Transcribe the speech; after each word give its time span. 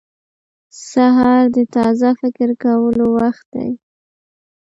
•سهار 0.89 1.43
د 1.55 1.57
تازه 1.75 2.09
فکر 2.21 2.49
کولو 2.63 3.05
وخت 3.19 3.45
دی. 3.55 3.69